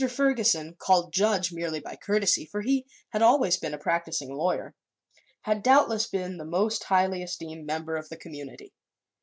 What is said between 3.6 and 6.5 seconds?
a practicing lawyer had doubtless been the